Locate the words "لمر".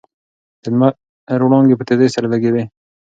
0.73-0.93